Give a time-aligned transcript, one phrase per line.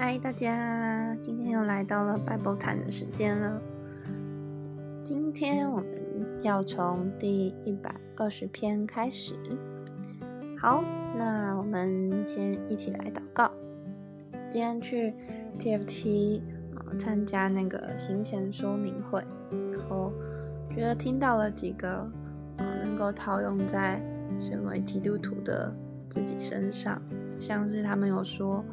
[0.00, 3.60] 嗨，大家，今天又来到了 Bible Time 的时间了。
[5.02, 5.86] 今天我们
[6.44, 9.34] 要从第一百二十篇开始。
[10.56, 10.84] 好，
[11.16, 13.50] 那我们先一起来祷告。
[14.48, 15.12] 今天去
[15.58, 16.42] TFT
[16.76, 19.20] 啊参加那个行前说明会，
[19.72, 20.12] 然后
[20.70, 22.08] 觉得听到了几个
[22.58, 24.00] 啊能够套用在
[24.38, 25.74] 身为基督徒的
[26.08, 27.02] 自己身上，
[27.40, 28.64] 像是他们有说。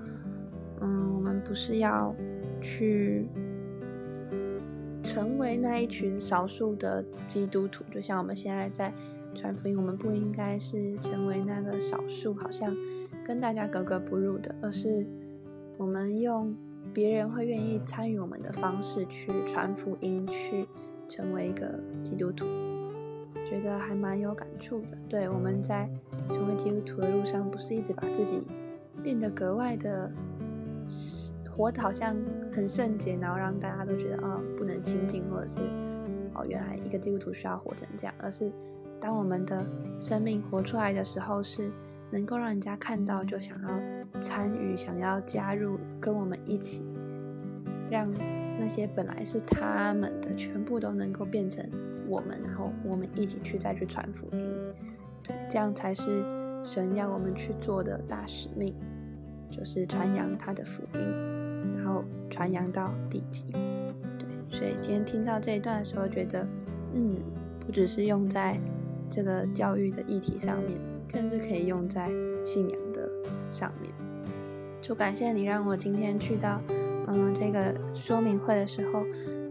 [0.82, 2.14] 嗯，我们不是要
[2.62, 3.28] 去
[5.04, 8.94] 成为那一群少数的基督徒，就像我们现在在
[9.34, 12.76] 传福音，我们不应该是成为那个少数，好像
[13.24, 15.06] 跟大家格格不入的，而是
[15.78, 16.56] 我们用
[16.94, 20.68] 别人会愿意参与我们的方式去传福音，去
[21.08, 22.46] 成为一个基督徒，
[23.46, 24.98] 觉得还蛮有感触的。
[25.08, 25.90] 对，我们在
[26.32, 28.42] 成为基督徒的路上，不是一直把自己
[29.04, 30.12] 变得格外的。
[31.50, 32.16] 活得好像
[32.52, 35.60] 很圣洁，然后让大家都觉得啊不能亲近，或者是
[36.34, 38.52] 哦原来一个基督徒需要活成这样，而是
[39.00, 39.66] 当我们的
[40.00, 41.72] 生命活出来的时候，是
[42.12, 46.84] 能够让人家看到，就想要参与，想要加入，跟我们一起，
[47.90, 48.12] 让
[48.60, 51.66] 那些本来是他们的全部都能够变成
[52.08, 54.56] 我们，然后我们一起去再去传福音，
[55.24, 56.24] 对，这样才是
[56.64, 58.76] 神要我们去做的大使命。
[59.56, 63.46] 就是传扬他的福音，然后传扬到地极。
[63.54, 66.46] 对，所以今天听到这一段的时候，觉得，
[66.94, 67.16] 嗯，
[67.66, 68.60] 不只是用在
[69.10, 70.78] 这个教育的议题上面，
[71.10, 72.10] 更是可以用在
[72.44, 73.10] 信仰的
[73.50, 73.90] 上面。
[74.82, 76.62] 就感谢你让我今天去到，
[77.08, 79.06] 嗯，这个说明会的时候，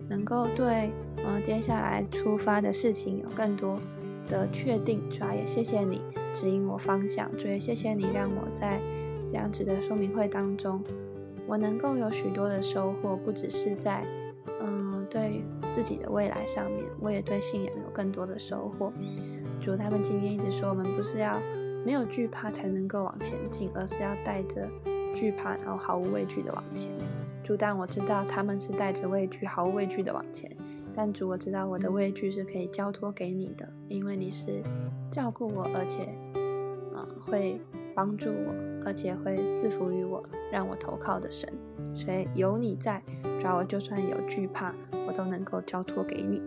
[0.07, 0.93] 能够对，
[1.25, 3.81] 嗯，接下来出发的事情有更多
[4.29, 5.01] 的确定。
[5.09, 6.03] 主要也谢谢你
[6.35, 8.79] 指引我方向，主也谢谢你让我在。
[9.35, 10.81] 这样子的说明会当中，
[11.45, 14.07] 我能够有许多的收获，不只是在
[14.63, 18.93] 嗯对自己的未来上面，我也对信仰有更多的收获。
[19.61, 21.37] 主他们今天一直说，我们不是要
[21.85, 24.69] 没有惧怕才能够往前进，而是要带着
[25.13, 26.93] 惧怕，然后毫无畏惧的往前。
[27.43, 30.49] 主，但我知道他们是带着畏惧，毫无畏惧的往前。
[30.95, 34.63] 但主，我知道我的畏惧是可以交托给你的，因为你是
[35.11, 36.05] 照顾我，而且
[36.95, 37.61] 啊会。
[37.95, 41.49] 帮助我，而且会赐福于我，让我投靠的神。
[41.95, 43.03] 所以有你在，
[43.41, 44.75] 主要我就算有惧怕，
[45.07, 46.43] 我都能够交托给你。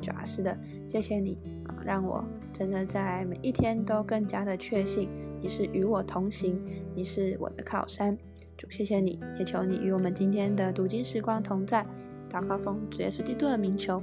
[0.00, 5.08] 主要是的，谢谢你啊，让我真的在每一天都更加的确信
[5.40, 6.62] 你是与我同行，
[6.94, 8.16] 你是我的靠山。
[8.56, 11.86] 主，谢谢你，也求你与我们今天的读经时光同在。
[12.30, 14.02] 祷告奉主耶稣基督的名求，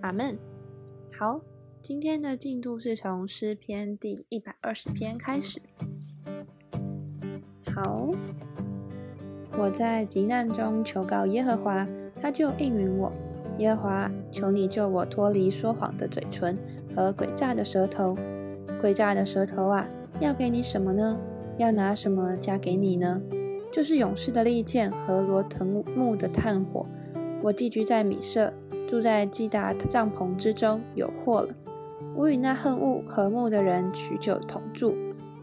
[0.00, 0.38] 阿门。
[1.12, 1.40] 好，
[1.80, 5.60] 今天的进度是从诗篇第一百二十篇开始。
[7.74, 8.10] 好，
[9.56, 11.86] 我在急难中求告耶和华，
[12.20, 13.12] 他就应允我。
[13.58, 16.58] 耶和华，求你救我脱离说谎的嘴唇
[16.94, 18.16] 和诡诈的舌头。
[18.82, 19.88] 诡诈的舌头啊，
[20.20, 21.18] 要给你什么呢？
[21.56, 23.22] 要拿什么加给你呢？
[23.72, 26.86] 就是勇士的利剑和罗藤木的炭火。
[27.42, 28.52] 我寄居在米舍，
[28.86, 31.54] 住在基达帐篷之中，有祸了。
[32.14, 34.94] 我与那恨恶和睦的人许久同住，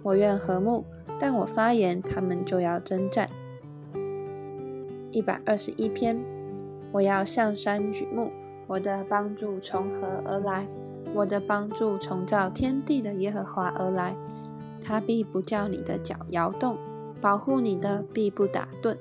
[0.03, 0.85] 我愿和睦。
[1.17, 3.29] 但我发言，他们就要征战。
[5.11, 6.19] 一百二十一篇，
[6.91, 8.31] 我要向山举目，
[8.67, 10.65] 我的帮助从何而来？
[11.13, 14.13] 我的帮助从造天地的耶和华而来。
[14.83, 16.77] 他必不叫你的脚摇动，
[17.21, 18.97] 保护你的必不打盹，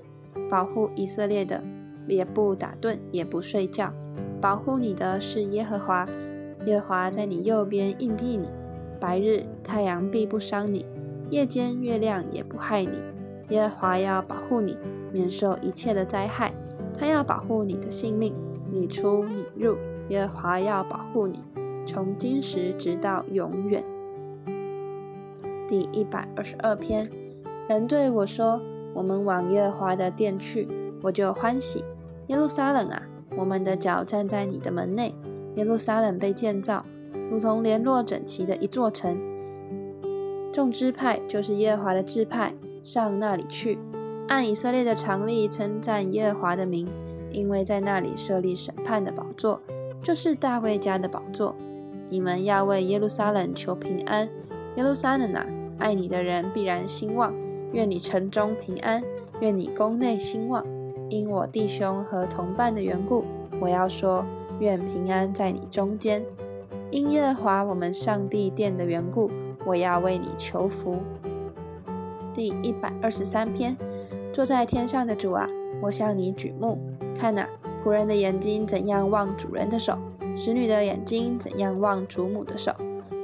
[0.49, 1.65] 保护以色列的
[2.07, 3.93] 也不打盹，也不睡觉。
[4.41, 6.07] 保护你的是耶和华，
[6.67, 8.49] 耶和华在你右边应庇你。
[9.01, 10.87] 白日太阳必不伤你。
[11.31, 13.01] 夜间月亮也不害你，
[13.49, 14.77] 耶和华要保护你，
[15.13, 16.53] 免受一切的灾害。
[16.97, 18.33] 他要保护你的性命，
[18.71, 19.77] 你出你入，
[20.11, 21.41] 耶和华要保护你，
[21.87, 23.83] 从今时直到永远。
[25.67, 27.09] 第一百二十二篇，
[27.69, 28.61] 人对我说
[28.95, 30.69] ：“我们往耶和华的殿去，
[31.03, 31.83] 我就欢喜。”
[32.29, 33.03] 耶路撒冷啊，
[33.37, 35.15] 我们的脚站在你的门内。
[35.57, 36.85] 耶路撒冷被建造，
[37.31, 39.19] 如同联络整齐的一座城。
[40.53, 43.79] 众支派就是耶和华的支派，上那里去，
[44.29, 46.89] 按以色列的常例称赞耶和华的名，
[47.31, 49.61] 因为在那里设立审判的宝座，
[50.03, 51.55] 就是大卫家的宝座。
[52.09, 54.29] 你们要为耶路撒冷求平安，
[54.77, 55.45] 耶路撒冷啊，
[55.79, 57.35] 爱你的人必然兴旺。
[57.73, 59.03] 愿你城中平安，
[59.41, 60.65] 愿你宫内兴旺。
[61.11, 63.25] 因我弟兄和同伴的缘故，
[63.61, 64.25] 我要说，
[64.61, 66.25] 愿平安在你中间。
[66.91, 69.31] 因耶和华我们上帝殿的缘故。
[69.67, 70.99] 我要为你求福。
[72.35, 73.75] 第一百二十三篇，
[74.31, 75.49] 坐在天上的主啊，
[75.81, 76.79] 我向你举目，
[77.19, 77.47] 看呐，
[77.83, 79.97] 仆人的眼睛怎样望主人的手，
[80.37, 82.75] 使女的眼睛怎样望主母的手，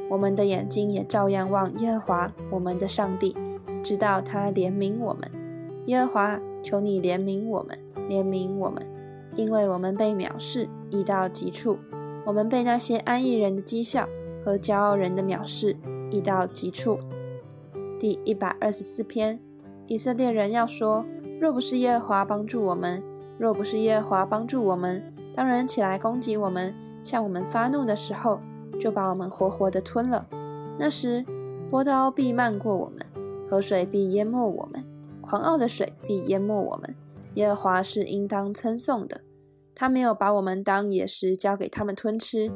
[0.08, 3.36] 我们的眼睛也照样望耶和华我们的上帝，
[3.82, 5.30] 直到他怜悯我们。
[5.86, 7.78] 耶和华，求你怜悯我们，
[8.08, 8.82] 怜悯我们，
[9.36, 11.78] 因为我们被藐视已到极处，
[12.26, 14.08] 我们被那些安逸人的讥笑
[14.44, 15.76] 和骄傲人的藐视
[16.10, 16.98] 已到极处。
[17.98, 19.40] 第一百二十四篇，
[19.86, 21.04] 以色列人要说：
[21.40, 23.02] 若不是耶和华帮助我们，
[23.38, 28.40] 若不是耶和华帮助我们，当人起来攻击我们，向我们发怒的时候，
[28.80, 30.26] 就把我们活活的吞了。
[30.78, 31.24] 那时，
[31.68, 33.06] 波涛必漫过我们，
[33.48, 34.84] 河水必淹没我们，
[35.20, 36.94] 狂傲的水必淹没我们。
[37.34, 39.20] 耶和华是应当称颂的，
[39.74, 42.50] 他没有把我们当野食交给他们吞吃。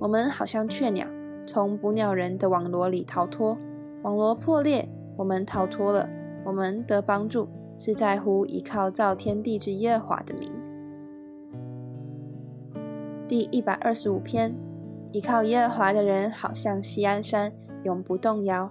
[0.00, 1.06] 我们好像雀鸟，
[1.46, 3.58] 从捕鸟人的网罗里逃脱。
[4.02, 6.08] 网罗破裂，我们逃脱了。
[6.44, 10.52] 我们得帮助，是在乎依靠造天地之耶和华的名。
[13.26, 14.54] 第一百二十五篇：
[15.12, 17.52] 依靠耶和华的人，好像锡安山，
[17.82, 18.70] 永不动摇。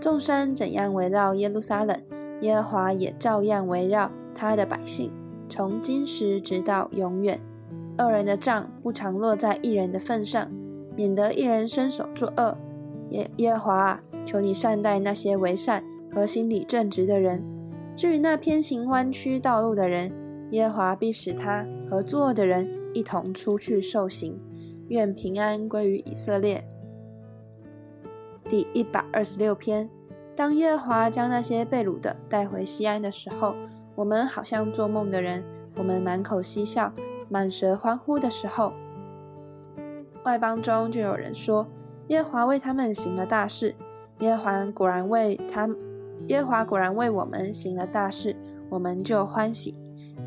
[0.00, 2.00] 众山怎样围绕耶路撒冷，
[2.40, 5.10] 耶和华也照样围绕他的百姓，
[5.48, 7.40] 从今时直到永远。
[7.98, 10.48] 恶人的账不常落在一人的份上，
[10.94, 12.56] 免得一人伸手作恶。
[13.10, 14.00] 耶耶和华。
[14.24, 15.82] 求你善待那些为善
[16.12, 17.42] 和心理正直的人。
[17.96, 20.12] 至于那偏行弯曲道路的人，
[20.50, 24.38] 耶华必使他和作恶的人一同出去受刑。
[24.88, 26.62] 愿平安归于以色列。
[28.46, 29.88] 第一百二十六篇：
[30.36, 33.54] 当耶和华将那些被掳的带回西安的时候，
[33.98, 35.42] 我们好像做梦的人，
[35.74, 36.92] 我们满口嬉笑，
[37.28, 38.72] 满舌欢呼的时候，
[40.24, 41.66] 外邦中就有人说：
[42.06, 43.74] 耶华为他们行了大事。
[44.20, 45.68] 耶和华果然为他，
[46.28, 48.36] 耶和华果然为我们行了大事，
[48.70, 49.74] 我们就欢喜。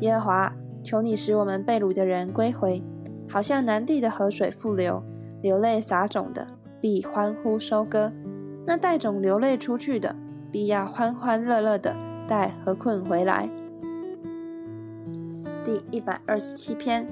[0.00, 0.52] 耶和华，
[0.84, 2.82] 求你使我们被掳的人归回，
[3.26, 5.02] 好像南地的河水复流，
[5.40, 6.46] 流泪撒种的
[6.78, 8.12] 必欢呼收割；
[8.66, 10.14] 那带种流泪出去的，
[10.52, 11.96] 必要欢欢乐乐的
[12.28, 13.48] 带河困回来。
[15.64, 17.06] 第一百二十七篇：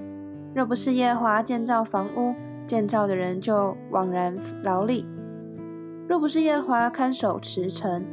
[0.55, 2.35] 若不是耶和华建造房屋，
[2.67, 5.07] 建造的人就枉然劳力。
[6.09, 8.05] 若不是耶和华看守池城，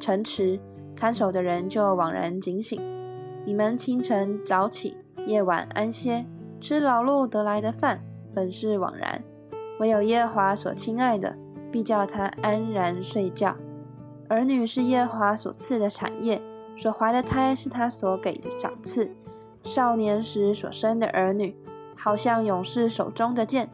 [0.00, 0.58] 城池
[0.96, 2.80] 看守的人就枉然警醒。
[3.44, 4.96] 你们清晨早起，
[5.26, 6.26] 夜晚安歇，
[6.60, 8.02] 吃劳碌得来的饭，
[8.34, 9.22] 本是枉然。
[9.78, 11.38] 唯有耶和华所亲爱的，
[11.70, 13.56] 必叫他安然睡觉。
[14.28, 16.42] 儿女是耶和华所赐的产业，
[16.76, 19.10] 所怀的胎是他所给的赏赐。
[19.62, 21.56] 少年时所生的儿女，
[21.96, 23.70] 好像勇士手中的剑，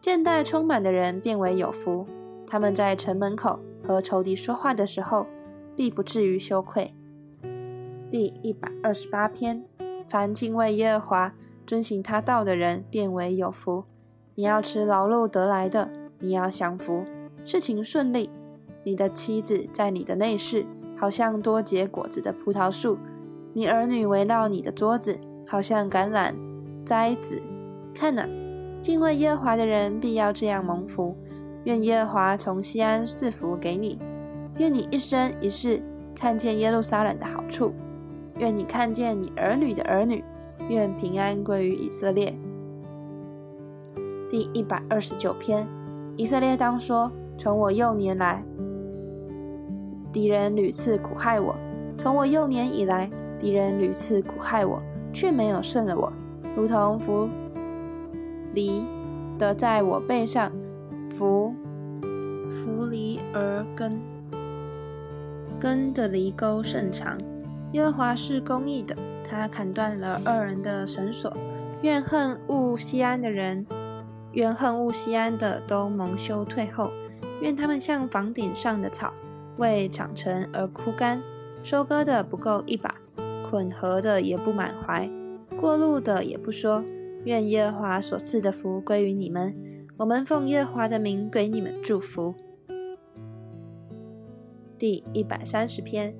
[0.00, 2.06] 剑带充满的人，变为有福。
[2.46, 5.26] 他们在城门口和仇敌说话的时候，
[5.74, 6.94] 必不至于羞愧。
[8.10, 9.64] 第一百二十八篇：
[10.06, 11.34] 凡敬畏耶和华、
[11.66, 13.84] 遵行他道的人，变为有福。
[14.36, 15.90] 你要吃劳碌得来的，
[16.20, 17.04] 你要享福，
[17.44, 18.30] 事情顺利。
[18.84, 20.66] 你的妻子在你的内室，
[20.96, 22.98] 好像多结果子的葡萄树；
[23.56, 25.16] 你儿女围绕你的桌子，
[25.46, 26.34] 好像橄榄
[26.84, 27.40] 摘子。
[27.94, 28.28] 看哪，
[28.80, 31.16] 敬畏耶和华的人，必要这样蒙福。
[31.62, 33.98] 愿耶和华从西安赐福给你，
[34.58, 35.80] 愿你一生一世
[36.16, 37.72] 看见耶路撒冷的好处，
[38.38, 40.22] 愿你看见你儿女的儿女，
[40.68, 42.36] 愿平安归于以色列。
[44.28, 45.64] 第一百二十九篇，
[46.16, 48.44] 以色列当说：从我幼年来，
[50.12, 51.54] 敌人屡次苦害我；
[51.96, 53.08] 从我幼年以来，
[53.44, 54.82] 敌人屡次苦害我，
[55.12, 56.10] 却没有胜了我，
[56.56, 57.28] 如同伏
[58.54, 58.82] 离
[59.38, 60.50] 的在我背上。
[61.10, 61.54] 扶
[62.48, 64.00] 扶离而根，
[65.60, 67.18] 根的离沟甚长。
[67.72, 68.96] 耶和华是公义的，
[69.28, 71.30] 他砍断了二人的绳索。
[71.82, 73.66] 怨恨恶西安的人，
[74.32, 76.90] 怨恨恶西安的都蒙羞退后。
[77.42, 79.12] 愿他们像房顶上的草，
[79.58, 81.20] 为长成而枯干。
[81.62, 82.94] 收割的不够一把，
[83.54, 85.08] 混合的也不满怀，
[85.60, 86.84] 过路的也不说。
[87.24, 89.54] 愿耶和华所赐的福归于你们。
[89.96, 92.34] 我们奉耶和华的名给你们祝福。
[94.76, 96.16] 第一百三十篇，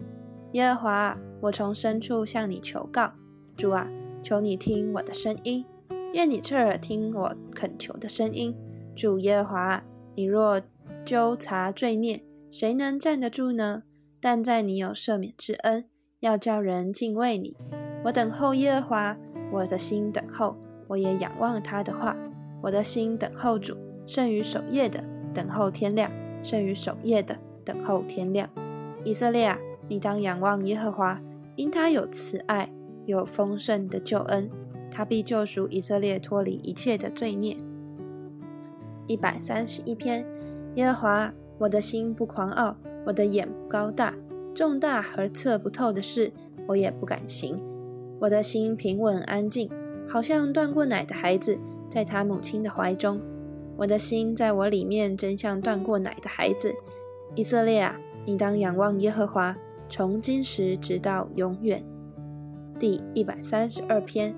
[0.52, 3.10] 耶和华，我从深处向你求告，
[3.56, 3.90] 主啊，
[4.22, 5.64] 求你听我的声音，
[6.12, 8.56] 愿你侧耳听我恳求的声音。
[8.94, 10.62] 主耶和华，你若
[11.04, 13.82] 纠察罪孽，谁能站得住呢？
[14.20, 15.86] 但在你有赦免之恩，
[16.24, 17.54] 要叫人敬畏你。
[18.02, 19.16] 我等候耶和华，
[19.52, 20.56] 我的心等候，
[20.88, 22.16] 我也仰望他的话。
[22.62, 23.76] 我的心等候主，
[24.06, 25.04] 胜于守夜的
[25.34, 26.10] 等候天亮；
[26.42, 28.48] 胜于守夜的等候天亮。
[29.04, 31.20] 以色列啊，你当仰望耶和华，
[31.56, 32.72] 因他有慈爱，
[33.04, 34.50] 有丰盛的救恩，
[34.90, 37.54] 他必救赎以色列脱离一切的罪孽。
[39.06, 40.26] 一百三十一篇，
[40.76, 44.14] 耶和华，我的心不狂傲，我的眼不高大，
[44.54, 46.32] 重大而测不透的事，
[46.68, 47.60] 我也不敢行。
[48.20, 49.68] 我的心平稳安静，
[50.08, 51.58] 好像断过奶的孩子，
[51.90, 53.20] 在他母亲的怀中。
[53.76, 56.72] 我的心在我里面，真像断过奶的孩子。
[57.34, 59.56] 以色列啊，你当仰望耶和华，
[59.88, 61.84] 从今时直到永远。
[62.78, 64.32] 第一百三十二篇，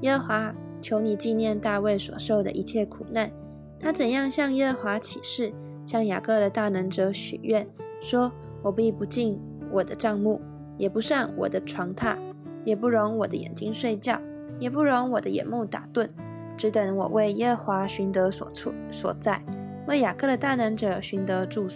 [0.00, 3.30] 耶和华，求你纪念大卫所受的一切苦难。
[3.78, 5.52] 他怎样向耶和华起誓，
[5.84, 7.68] 向雅各的大能者许愿，
[8.00, 8.32] 说
[8.64, 9.38] ：“我必不进
[9.70, 10.40] 我的帐幕，
[10.76, 12.16] 也不上我的床榻，
[12.64, 14.20] 也不容我的眼睛睡觉，
[14.58, 16.08] 也不容我的眼目打盹，
[16.56, 19.42] 只等我为耶和华寻得所处所在，
[19.86, 21.66] 为雅各的大能者寻得住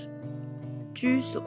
[0.94, 1.42] 居所。”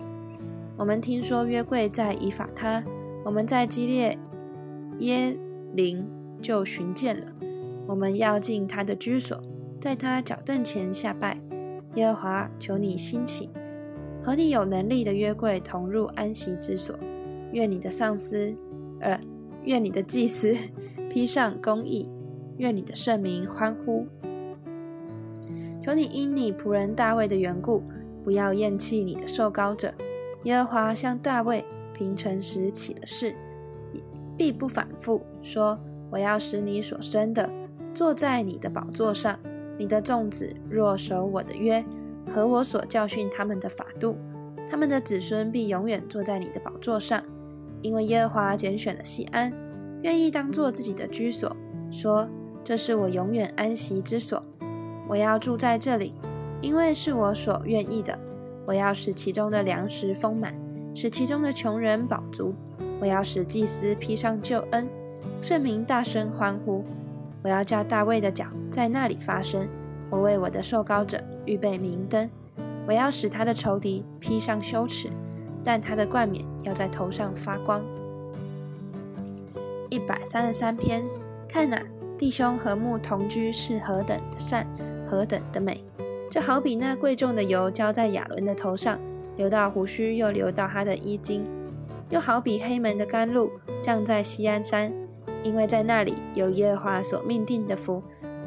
[0.77, 2.83] 我们听说约柜在以法他，
[3.23, 4.17] 我们在基列
[4.99, 5.37] 耶
[5.73, 6.05] 林
[6.41, 7.31] 就寻见了，
[7.87, 9.41] 我们要进他的居所。
[9.79, 11.39] 在他脚凳前下拜，
[11.93, 13.49] 耶和华，求你兴起，
[14.25, 16.97] 和你有能力的约柜同入安息之所。
[17.51, 18.55] 愿你的上司，
[18.99, 19.21] 呃，
[19.65, 20.55] 愿你的祭司
[21.11, 22.09] 披上公义，
[22.57, 24.07] 愿你的圣名欢呼。
[25.83, 27.83] 求你因你仆人大卫的缘故，
[28.23, 29.93] 不要厌弃你的受膏者。
[30.45, 31.63] 耶和华向大卫
[31.93, 33.35] 平成时起了誓，
[34.35, 35.79] 必不反复说：
[36.09, 37.47] 我要使你所生的
[37.93, 39.39] 坐在你的宝座上。
[39.77, 41.83] 你的众子若守我的约
[42.33, 44.17] 和我所教训他们的法度，
[44.69, 47.23] 他们的子孙必永远坐在你的宝座上。
[47.81, 49.53] 因为耶和华拣选了西安，
[50.01, 51.55] 愿意当做自己的居所，
[51.91, 52.27] 说
[52.63, 54.43] ：“这是我永远安息之所，
[55.07, 56.13] 我要住在这里，
[56.61, 58.17] 因为是我所愿意的。
[58.65, 60.55] 我要使其中的粮食丰满，
[60.95, 62.55] 使其中的穷人饱足。
[62.99, 64.89] 我要使祭司披上救恩，
[65.39, 66.83] 圣民大声欢呼。”
[67.43, 69.67] 我要叫大卫的脚在那里发生。
[70.09, 72.29] 我为我的受膏者预备明灯。
[72.87, 75.09] 我要使他的仇敌披上羞耻，
[75.63, 77.81] 但他的冠冕要在头上发光。
[79.89, 81.03] 一百三十三篇，
[81.47, 81.81] 看哪，
[82.17, 84.67] 弟兄和睦同居是何等的善，
[85.07, 85.83] 何等的美！
[86.29, 88.99] 这好比那贵重的油浇在亚伦的头上，
[89.37, 91.41] 流到胡须，又流到他的衣襟；
[92.09, 94.93] 又好比黑门的甘露降在西安山。
[95.43, 98.03] 因为在那里有耶和华所命定的福，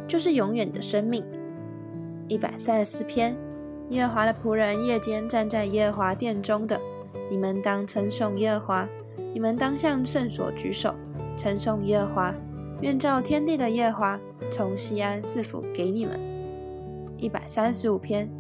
[0.07, 1.25] 就是永远的生命。
[2.29, 3.35] 一百三十四篇，
[3.89, 6.79] 耶和华的仆人夜间站在耶和华殿中的，
[7.31, 8.89] 你们当称颂耶和华，
[9.33, 10.95] 你们当向圣所举手，
[11.37, 12.35] 称颂耶和华，
[12.83, 14.21] 愿照天地的耶和华
[14.51, 16.21] 从西安赐福给你们。
[17.17, 18.31] 一百三十五篇，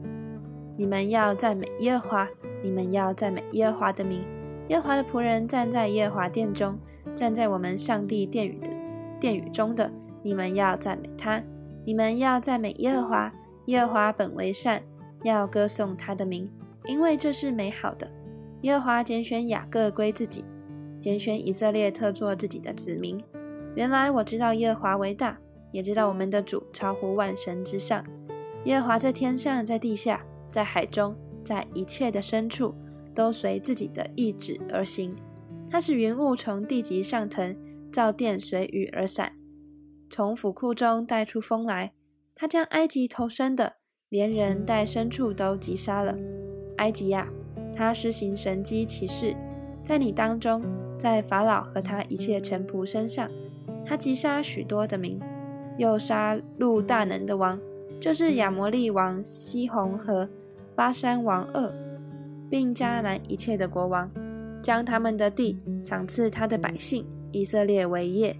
[0.76, 2.28] 你们要赞美耶和华，
[2.62, 4.22] 你们要赞美耶和华的名，
[4.68, 6.78] 耶和华的仆人站在耶和华殿中。
[7.16, 8.68] 站在我们上帝殿宇的
[9.18, 9.90] 殿宇中的
[10.22, 11.42] 你们要赞美他，
[11.84, 13.32] 你们要赞美耶和华。
[13.68, 14.82] 耶和华本为善，
[15.24, 16.50] 要歌颂他的名，
[16.86, 18.10] 因为这是美好的。
[18.62, 20.42] 耶和华拣选雅各归自己，
[20.98, 23.22] 拣选以色列特作自己的子民。
[23.74, 25.38] 原来我知道耶和华为大，
[25.70, 28.02] 也知道我们的主超乎万神之上。
[28.64, 32.74] 耶和华在天上，在地下，在海中，在一切的深处，
[33.14, 35.14] 都随自己的意志而行。
[35.68, 37.54] 他使云雾从地极上腾，
[37.92, 39.34] 照电随雨而散，
[40.08, 41.92] 从府库中带出风来。
[42.40, 43.74] 他将埃及投生的，
[44.08, 46.16] 连人带牲畜都击杀了。
[46.76, 47.28] 埃及呀，
[47.74, 49.34] 他施行神机骑士，
[49.82, 50.62] 在你当中，
[50.96, 53.28] 在法老和他一切臣仆身上，
[53.84, 55.18] 他击杀许多的民，
[55.78, 57.60] 又杀戮大能的王，
[58.00, 60.28] 就是亚摩利王西宏和
[60.76, 61.74] 巴山王二，
[62.48, 64.08] 并迦南一切的国王。
[64.62, 68.36] 将他们的地赏赐他的百姓以色列为业。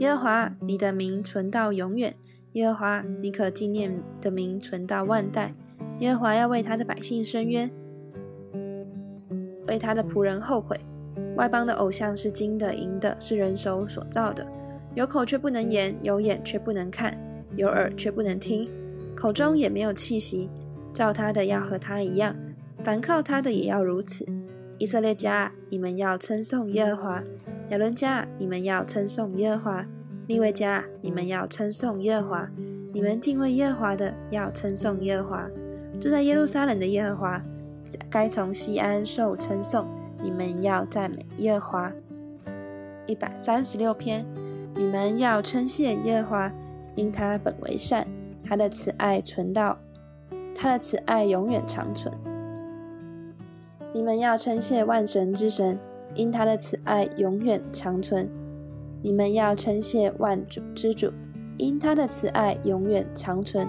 [0.00, 2.12] 耶和华，你的名存到永远；
[2.52, 5.54] 耶和华，你可纪念的名存到万代。
[6.00, 7.70] 耶和华要为他的百姓伸冤，
[9.68, 10.78] 为他的仆人后悔。
[11.36, 14.44] 外邦的偶像是金的、银的，是人手所造的，
[14.94, 17.16] 有口却不能言，有眼却不能看，
[17.56, 18.68] 有耳却不能听，
[19.14, 20.50] 口中也没有气息。
[20.92, 22.34] 照他的要和他一样。
[22.82, 24.26] 凡靠他的也要如此。
[24.78, 27.22] 以色列家，你们要称颂耶和华；
[27.74, 29.84] 亚伦家，你们要称颂耶和华；
[30.28, 32.48] 利未家，你们要称颂耶和华。
[32.92, 35.50] 你们敬畏耶和华的，要称颂耶和华。
[36.00, 37.42] 住在耶路撒冷的耶和华，
[38.08, 39.88] 该从西安受称颂。
[40.22, 41.92] 你们要赞美耶和华。
[43.06, 44.24] 一百三十六篇，
[44.76, 46.52] 你们要称谢耶和华，
[46.94, 48.06] 因他本为善，
[48.40, 49.76] 他的慈爱存到，
[50.54, 52.14] 他的慈爱永远长存。
[53.92, 55.76] 你们要称谢万神之神，
[56.14, 58.28] 因他的慈爱永远长存。
[59.02, 61.12] 你们要称谢万主之主，
[61.56, 63.68] 因他的慈爱永远长存。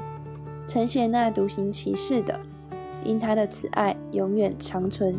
[0.68, 2.40] 称谢那独行其事的，
[3.04, 5.16] 因他的慈爱永远长存。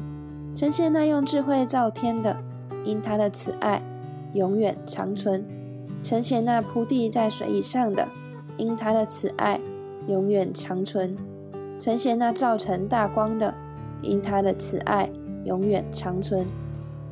[0.55, 2.37] 称谢那用智慧造天的，
[2.85, 3.83] 因他的慈爱
[4.33, 5.45] 永远长存。
[6.03, 8.09] 称谢那铺地在水以上的，
[8.57, 9.61] 因他的慈爱
[10.09, 11.17] 永远长存。
[11.79, 13.55] 称谢那造成大光的。
[14.03, 15.11] 因他的慈爱
[15.45, 16.47] 永远长存，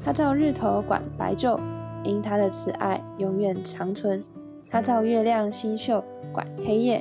[0.05, 1.59] 他造日头管白昼；
[2.05, 4.23] 因他的慈爱永远长存，
[4.69, 7.01] 他造月亮星宿管黑夜；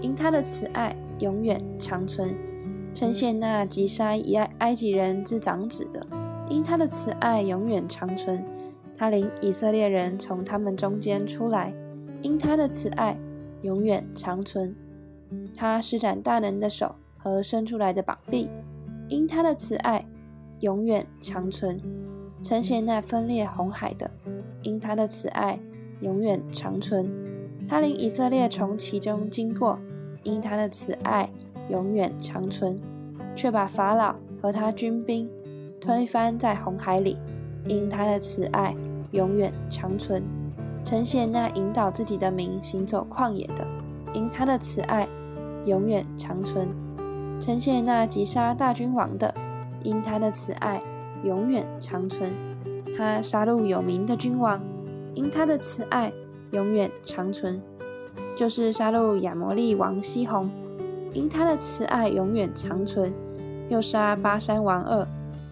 [0.00, 2.32] 因他的慈爱永远长存，
[2.94, 6.00] 称谢那击杀埃埃及人之长子的；
[6.48, 8.44] 因他的慈爱永远长存，
[8.96, 11.72] 他领以色列人从他们中间出来；
[12.22, 13.18] 因他的慈爱
[13.62, 14.76] 永远长存，
[15.56, 18.48] 他施展大能的手和伸出来的膀臂。
[19.08, 20.06] 因他的慈爱
[20.60, 21.78] 永远长存，
[22.42, 24.10] 呈现那分裂红海的；
[24.62, 25.58] 因他的慈爱
[26.00, 27.08] 永远长存，
[27.68, 29.78] 他领以色列从其中经过；
[30.24, 31.30] 因他的慈爱
[31.68, 32.80] 永远长存，
[33.36, 35.30] 却把法老和他军兵
[35.80, 37.16] 推翻在红海里；
[37.68, 38.74] 因他的慈爱
[39.12, 40.22] 永远长存，
[40.84, 43.64] 呈现那引导自己的民行走旷野的；
[44.12, 45.06] 因他的慈爱
[45.64, 46.68] 永远长存。
[47.40, 49.32] 呈现那击杀大君王的，
[49.82, 50.80] 因他的慈爱
[51.24, 52.28] 永远长存；
[52.96, 54.60] 他杀戮有名的君王，
[55.14, 56.12] 因他的慈爱
[56.50, 57.60] 永远长存；
[58.36, 60.50] 就是杀戮亚摩利王西宏，
[61.12, 63.10] 因他的慈爱永远长存；
[63.68, 65.06] 又杀巴山王二，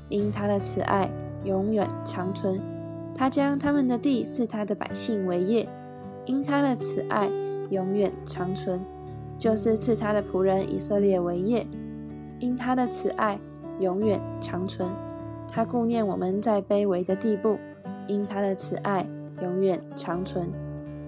[0.09, 1.11] 因他的慈爱
[1.45, 2.61] 永远长存。
[3.15, 5.69] 他将他们的地赐他的百姓为业，
[6.25, 7.29] 因他的慈爱
[7.71, 8.81] 永远长存。
[9.39, 11.67] 就是赐他的仆人以色列为业，
[12.41, 13.39] 因他的慈爱
[13.79, 14.87] 永远长存。
[15.50, 17.59] 他顾念我们在卑微的地步，
[18.07, 19.07] 因他的慈爱
[19.42, 20.50] 永远长存。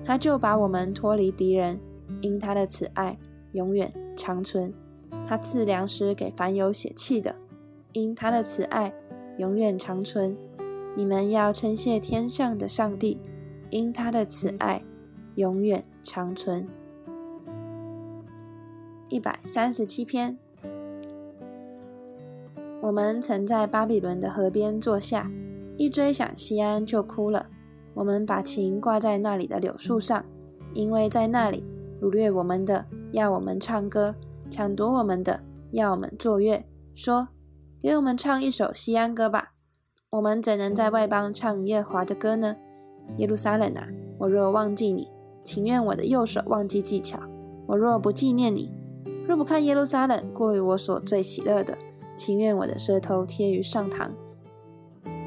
[0.04, 1.78] 他就把我们脱离敌人，
[2.20, 3.16] 因他的慈爱
[3.52, 4.74] 永远长存。
[5.26, 7.37] 他赐粮食给凡有血气的，
[7.92, 8.92] 因他的慈爱
[9.38, 10.37] 永远长存。
[10.96, 13.20] 你们要称谢天上的上帝，
[13.70, 14.83] 因他的慈爱
[15.37, 16.66] 永远长存。
[19.09, 20.37] 一百三十七篇。
[22.83, 25.31] 我们曾在巴比伦的河边坐下，
[25.77, 27.47] 一追想西安就哭了。
[27.95, 30.25] 我们把琴挂在那里的柳树上，
[30.75, 31.62] 因为在那里
[32.01, 34.16] 掳掠我们的要我们唱歌，
[34.51, 35.38] 抢夺我们的
[35.71, 37.29] 要我们作乐，说
[37.81, 39.53] ：“给我们唱一首西安歌吧。”
[40.11, 42.57] 我们怎能在外邦唱耶和华的歌呢？
[43.18, 43.87] 耶路撒冷啊，
[44.18, 45.09] 我若忘记你，
[45.45, 47.21] 情愿我的右手忘记技巧；
[47.68, 48.73] 我若不纪念你。
[49.29, 51.79] 若不看耶路撒冷过于我所最喜乐的，
[52.16, 54.11] 情愿我的舌头贴于上膛。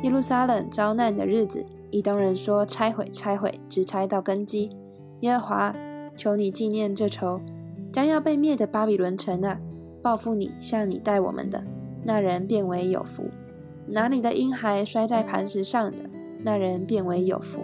[0.04, 4.70] 耶路撒冷遭难的日子，以东人说拆毁拆毁，只拆到根基。
[5.22, 5.76] 耶和华，
[6.16, 7.42] 求你纪念这仇，
[7.92, 9.60] 将要被灭的巴比伦城啊！
[10.02, 11.64] 报复你，向你待我们的
[12.04, 13.24] 那人变为有福。
[13.88, 15.98] 拿你的婴孩摔在磐石上的
[16.44, 17.62] 那人变为有福。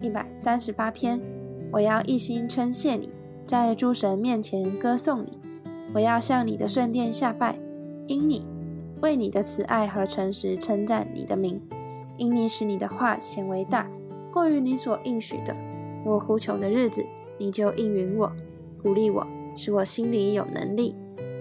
[0.00, 1.20] 一百三十八篇，
[1.72, 3.10] 我要一心称谢你。
[3.46, 5.37] 在诸神面前歌颂你，
[5.94, 7.58] 我要向你的圣殿下拜，
[8.06, 8.46] 因你
[9.00, 11.60] 为你的慈爱和诚实称赞你的名，
[12.16, 13.88] 因你使你的话显为大，
[14.32, 15.54] 过于你所应许的。
[16.04, 17.04] 我呼求的日子，
[17.38, 18.32] 你就应允我，
[18.82, 20.94] 鼓励我，使我心里有能力。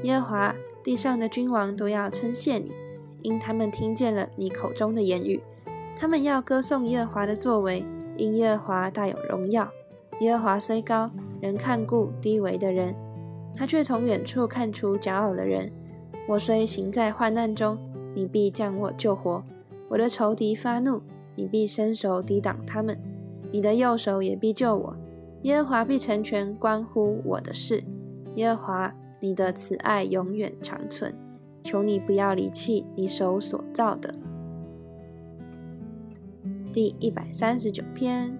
[0.03, 2.71] 耶和华，地上的君王都要称谢你，
[3.21, 5.41] 因他们听见了你口中的言语。
[5.95, 7.83] 他们要歌颂耶和华的作为，
[8.17, 9.69] 因耶和华大有荣耀。
[10.19, 12.93] 耶和华虽高，仍看顾低微的人；
[13.58, 15.72] 他却从远处看出骄傲的人。
[16.30, 17.78] 我虽行在患难中，
[18.13, 19.41] 你必将我救活；
[19.89, 21.02] 我的仇敌发怒，
[21.36, 22.96] 你必伸手抵挡他们；
[23.52, 24.96] 你的右手也必救我。
[25.43, 27.84] 耶和华必成全关乎我的事。
[28.36, 31.15] 耶和华，你的慈爱永远长存，
[31.63, 34.13] 求你不要离弃你手所造的。
[36.72, 38.38] 第一百三十九篇。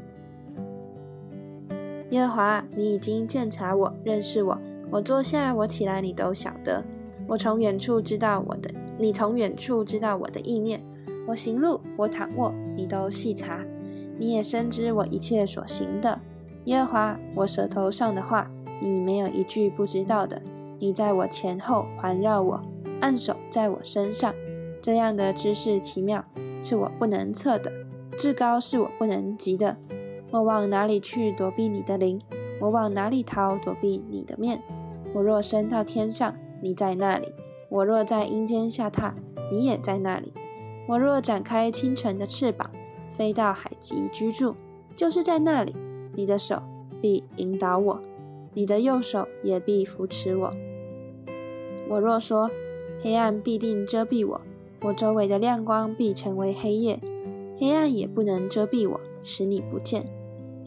[2.10, 4.60] 耶和华，你已经鉴察我，认识我。
[4.89, 6.84] 我坐下，我起来，你都晓得。
[7.28, 10.82] 我从远处知道我的，你从远处知道我的意念。
[11.28, 13.65] 我行路，我躺卧，你都细察。
[14.17, 16.21] 你也深知我一切所行的。
[16.65, 18.50] 耶和华，我舌头上的话，
[18.82, 20.41] 你没有一句不知道的。
[20.80, 22.62] 你在我前后环绕我，
[23.02, 24.34] 按手在我身上。
[24.82, 26.23] 这样的知识奇妙，
[26.63, 27.69] 是我不能测的；
[28.17, 29.76] 至高是我不能及的。
[30.32, 32.21] 我往哪里去躲避你的灵？
[32.62, 34.62] 我往哪里逃躲避你的面？
[35.13, 37.27] 我若升到天上，你在那里；
[37.69, 39.13] 我若在阴间下榻，
[39.51, 40.27] 你也在那里；
[40.87, 42.69] 我若展开清晨的翅膀，
[43.11, 44.55] 飞到海极居住，
[44.95, 45.75] 就是在那里，
[46.15, 46.61] 你的手
[47.01, 48.01] 必引导我，
[48.53, 50.53] 你的右手也必扶持我。
[51.89, 52.51] 我若说
[53.01, 54.41] 黑暗必定遮蔽我，
[54.81, 56.99] 我周围的亮光必成为黑夜，
[57.59, 60.05] 黑暗也不能遮蔽我，使你不见。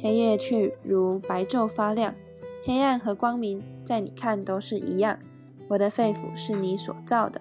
[0.03, 2.15] 黑夜却如白昼发亮，
[2.63, 5.19] 黑暗和光明在你看都是一样。
[5.69, 7.41] 我的肺腑是你所造的，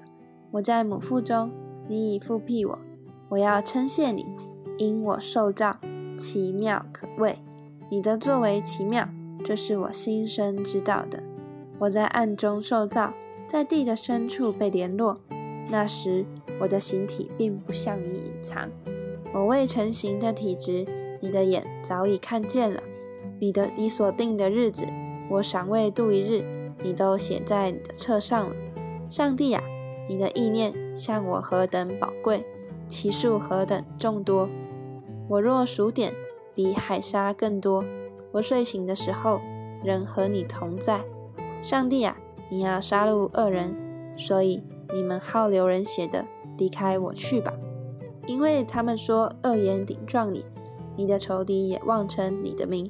[0.51, 1.51] 我在母腹中，
[1.87, 2.79] 你已复辟我。
[3.29, 4.25] 我要称谢你，
[4.77, 5.77] 因我受造
[6.17, 7.39] 奇妙可畏，
[7.89, 9.09] 你的作为奇妙，
[9.43, 11.21] 这是我心生知道的。
[11.79, 13.13] 我在暗中受造，
[13.47, 15.19] 在地的深处被联络。
[15.69, 16.25] 那时
[16.59, 18.69] 我的形体并不向你隐藏，
[19.33, 20.85] 我未成形的体质，
[21.21, 22.81] 你的眼早已看见了。
[23.39, 24.83] 你的你所定的日子，
[25.29, 26.43] 我尚未度一日。
[26.81, 28.55] 你都写在你的册上了，
[29.09, 29.61] 上帝啊，
[30.07, 32.45] 你的意念向我何等宝贵，
[32.87, 34.47] 其数何等众多。
[35.29, 36.13] 我若数点，
[36.55, 37.83] 比海沙更多。
[38.31, 39.41] 我睡醒的时候，
[39.83, 41.01] 仍和你同在。
[41.61, 42.15] 上帝啊，
[42.49, 43.75] 你要杀戮恶人，
[44.17, 44.63] 所以
[44.93, 46.23] 你们好流人血的，
[46.57, 47.53] 离开我去吧，
[48.25, 50.45] 因为他们说恶言顶撞你，
[50.95, 52.89] 你的仇敌也妄称你的名。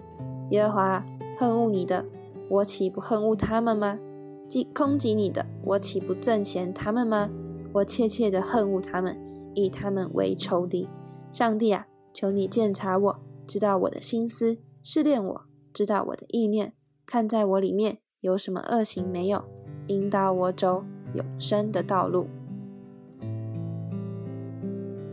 [0.52, 1.04] 耶和华
[1.40, 2.06] 恨恶你的。
[2.50, 4.00] 我岂不恨恶他们吗？
[4.48, 7.30] 既攻击你的，我岂不憎嫌他们吗？
[7.72, 9.16] 我切切的恨恶他们，
[9.54, 10.90] 以他们为仇敌。
[11.32, 16.74] 上帝啊，求你鉴察我，知道我的心思，试炼我，知道我的意念，
[17.06, 19.44] 看在我里面有什么恶行没有，
[19.86, 20.84] 引导我走
[21.14, 22.28] 永生的道路。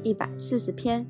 [0.02, 1.06] 一百四十篇，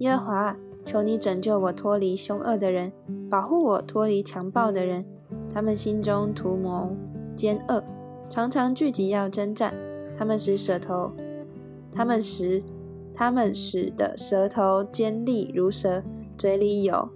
[0.00, 2.92] 耶和华，求你拯救我脱离凶恶的人，
[3.30, 5.06] 保护我脱离强暴的人。
[5.52, 6.96] 他们心中图谋
[7.36, 7.82] 奸恶，
[8.28, 9.74] 常常聚集要征战。
[10.16, 11.12] 他们使舌头，
[11.90, 12.62] 他们使
[13.14, 16.02] 他们使的舌头尖利如蛇，
[16.36, 17.08] 嘴里有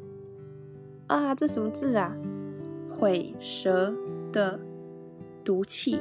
[1.07, 2.17] 啊，这什么字啊？
[2.89, 3.95] 毁舌
[4.33, 4.59] 的
[5.45, 6.01] 毒气。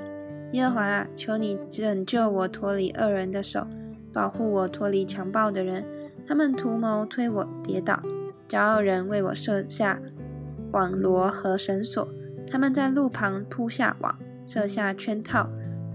[0.53, 3.67] 耶和华，求你拯救我脱离恶人的手，
[4.13, 5.83] 保护我脱离强暴的人。
[6.25, 8.01] 他们图谋推我跌倒，
[8.47, 10.01] 骄傲人为我设下
[10.71, 12.07] 网罗和绳索。
[12.53, 15.49] 他们在路旁铺下网，设下圈套。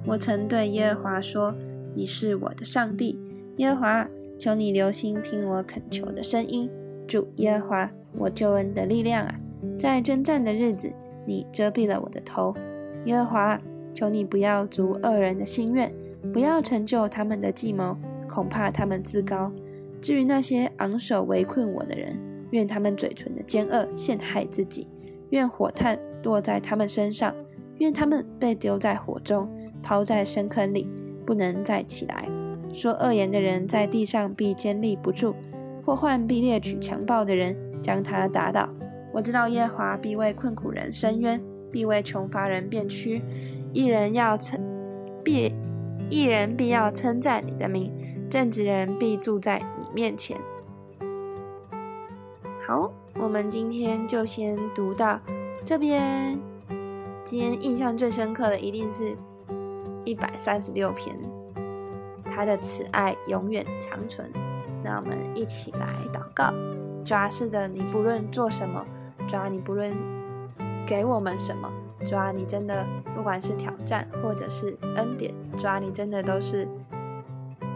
[0.05, 1.55] 我曾对耶和华说
[1.95, 3.17] ：“你是我的上帝，
[3.59, 6.69] 耶和华，求你留心听我恳求的声音。
[7.07, 9.33] 主耶和华，我救恩的力量啊，
[9.79, 10.93] 在征战的日子，
[11.25, 12.53] 你遮蔽了我的头。
[13.05, 13.61] 耶和华，
[13.95, 15.95] 求你不要足恶人的心愿，
[16.33, 17.97] 不要成就他们的计谋，
[18.29, 19.53] 恐怕他们自高。
[20.01, 22.19] 至于那些昂首围困我的人，
[22.51, 24.89] 愿他们嘴唇的奸恶陷害自己，
[25.31, 25.97] 愿火炭。”
[26.29, 27.35] 落在他们身上，
[27.79, 29.49] 愿他们被丢在火中，
[29.83, 30.87] 抛在深坑里，
[31.25, 32.29] 不能再起来。
[32.71, 35.35] 说恶言的人在地上必坚立不住，
[35.87, 38.69] 祸患必猎取强暴的人，将他打倒。
[39.11, 43.23] 我知道耶和华必为困苦人伸冤，必为穷乏人变屈。
[43.73, 44.61] 一人要称，
[45.25, 45.55] 必
[46.11, 47.91] 一人必要称赞你的名，
[48.29, 50.37] 正直人必住在你面前。
[52.61, 55.19] 好，我们今天就先读到。
[55.69, 56.41] 这边
[57.27, 59.15] 今天印象最深刻的一定是
[60.03, 61.15] 一百三十六篇，
[62.25, 64.33] 他的慈爱永远长存。
[64.83, 66.55] 那我们一起来祷告：
[67.05, 68.83] 主啊，是的，你不论做什么，
[69.29, 69.95] 主啊，你不论
[70.87, 71.71] 给我们什么，
[72.07, 76.67] 主啊，你真的不管是挑战或者是恩典，主啊，你真的都是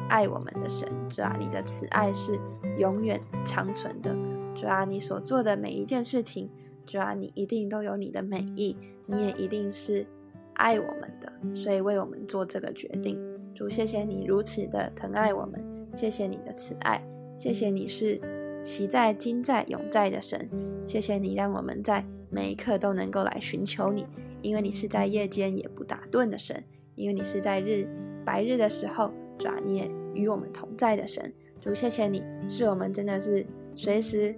[0.08, 0.88] 爱我们的神。
[1.10, 2.40] 主啊，你的慈爱是
[2.78, 4.16] 永远长存的。
[4.54, 6.50] 主啊，你所做的每一件事情。
[6.86, 10.06] 主啊，你一定都有你的美意，你也一定是
[10.54, 13.18] 爱我们的，所以为我们做这个决定。
[13.54, 15.62] 主，谢谢你如此的疼爱我们，
[15.94, 17.02] 谢谢你的慈爱，
[17.36, 18.20] 谢谢你是
[18.62, 20.48] 习在、今在、永在的神，
[20.86, 24.06] 谢谢你让我们在每一刻都能够来寻求你，
[24.40, 26.64] 因为你是在夜间也不打盹的神，
[26.94, 27.86] 因为你是在日
[28.24, 31.32] 白日的时候，主啊，你也与我们同在的神。
[31.60, 34.34] 主，谢谢你是我们真的是随时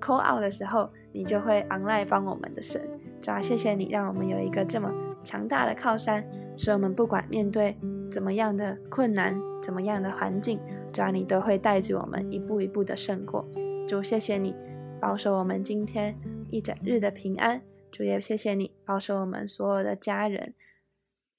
[0.00, 0.88] call out 的时候。
[1.12, 2.80] 你就会昂赖帮我们的神，
[3.20, 4.92] 主啊，谢谢你让我们有一个这么
[5.24, 6.24] 强大的靠山，
[6.56, 7.76] 使我们不管面对
[8.10, 10.60] 怎么样的困难、怎么样的环境，
[10.92, 13.48] 主啊，你都会带着我们一步一步的胜过。
[13.86, 14.54] 主，谢谢你
[15.00, 16.16] 保守我们今天
[16.48, 17.62] 一整日的平安。
[17.90, 20.52] 主也谢谢你保守我们所有的家人。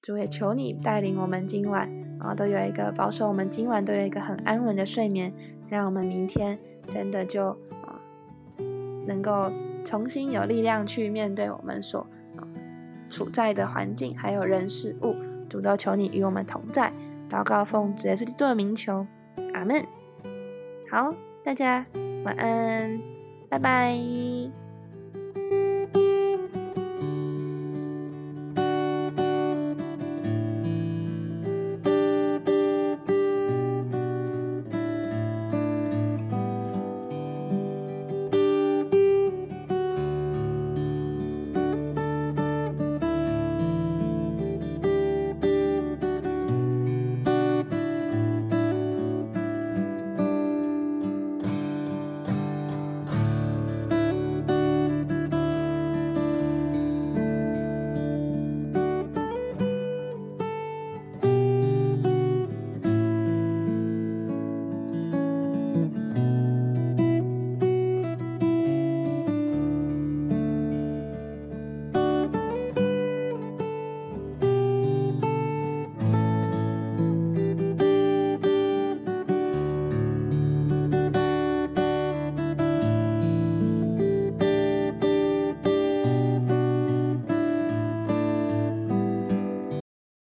[0.01, 5.33] 主也求你带领我们今晚啊，都有一个保守我们今晚都有一个很安稳的睡眠，
[5.67, 7.55] 让我们明天真的就
[9.09, 9.51] 能够。
[9.85, 12.05] 重新有力量去面对我们所
[13.09, 15.15] 处在的环境，还有人事物。
[15.49, 16.91] 主都求你与我们同在。
[17.29, 19.07] 祷告奉主耶稣基督的名求，
[19.53, 19.83] 阿门。
[20.91, 21.85] 好，大家
[22.25, 22.99] 晚安，
[23.49, 24.68] 拜拜。